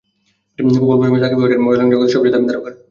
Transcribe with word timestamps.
খুব 0.75 0.87
অল্প 0.89 1.03
সময়ে 1.03 1.21
সাকিব 1.23 1.37
হয়ে 1.37 1.47
ওঠেন 1.47 1.61
মডেলিং 1.63 1.87
জগতের 1.91 2.13
সবচেয়ে 2.13 2.33
দামি 2.33 2.45
তারকায়। 2.49 2.75